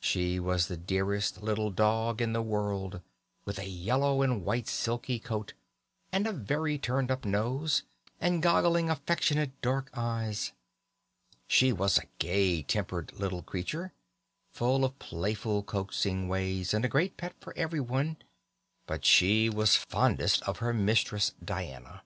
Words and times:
She 0.00 0.40
was 0.40 0.66
the 0.66 0.76
dearest 0.76 1.44
little 1.44 1.70
dog 1.70 2.20
in 2.20 2.32
the 2.32 2.42
world, 2.42 3.02
with 3.44 3.56
a 3.60 3.68
yellow 3.68 4.20
and 4.20 4.44
white 4.44 4.66
silky 4.66 5.20
coat, 5.20 5.52
and 6.10 6.26
a 6.26 6.32
very 6.32 6.76
turned 6.76 7.08
up 7.08 7.24
nose, 7.24 7.84
and 8.20 8.42
goggling, 8.42 8.90
affectionate 8.90 9.52
dark 9.62 9.88
eyes. 9.94 10.50
She 11.46 11.72
was 11.72 11.98
a 11.98 12.08
gay 12.18 12.64
tempered 12.64 13.12
little 13.12 13.42
creature, 13.44 13.92
full 14.52 14.84
of 14.84 14.98
playful 14.98 15.62
coaxing 15.62 16.26
ways, 16.26 16.74
and 16.74 16.84
a 16.84 16.88
great 16.88 17.16
pet 17.16 17.36
with 17.46 17.56
everyone; 17.56 18.16
but 18.88 19.04
she 19.04 19.48
was 19.48 19.76
fondest 19.76 20.42
of 20.42 20.58
her 20.58 20.74
mistress, 20.74 21.32
Diana. 21.44 22.02